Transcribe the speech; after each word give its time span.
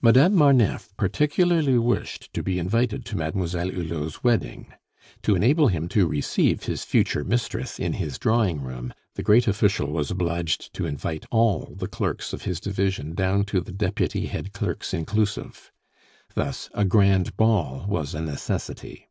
Madame 0.00 0.34
Marneffe 0.34 0.96
particularly 0.96 1.76
wished 1.76 2.32
to 2.32 2.42
be 2.42 2.58
invited 2.58 3.04
to 3.04 3.14
Mademoiselle 3.14 3.68
Hulot's 3.68 4.24
wedding. 4.24 4.72
To 5.20 5.34
enable 5.36 5.68
him 5.68 5.86
to 5.88 6.06
receive 6.06 6.62
his 6.62 6.82
future 6.82 7.24
mistress 7.24 7.78
in 7.78 7.92
his 7.92 8.18
drawing 8.18 8.62
room, 8.62 8.94
the 9.16 9.22
great 9.22 9.46
official 9.46 9.88
was 9.92 10.10
obliged 10.10 10.72
to 10.72 10.86
invite 10.86 11.26
all 11.30 11.74
the 11.76 11.88
clerks 11.88 12.32
of 12.32 12.44
his 12.44 12.58
division 12.58 13.14
down 13.14 13.44
to 13.44 13.60
the 13.60 13.70
deputy 13.72 14.24
head 14.28 14.54
clerks 14.54 14.94
inclusive. 14.94 15.70
Thus 16.34 16.70
a 16.72 16.86
grand 16.86 17.36
ball 17.36 17.84
was 17.86 18.14
a 18.14 18.22
necessity. 18.22 19.10